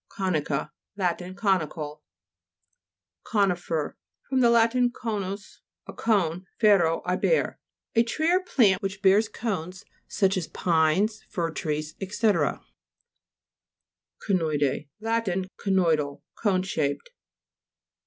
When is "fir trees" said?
11.29-11.93